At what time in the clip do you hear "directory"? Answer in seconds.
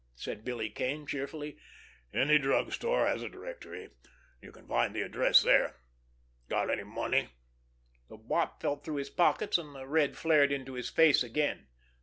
3.29-3.91